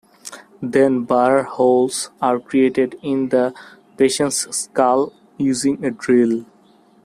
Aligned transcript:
Then 0.63 1.03
burr 1.03 1.43
holes 1.43 2.09
are 2.23 2.39
created 2.39 2.97
in 3.03 3.29
the 3.29 3.53
patient's 3.97 4.47
skull 4.57 5.13
using 5.37 5.85
a 5.85 5.91
drill. 5.91 6.43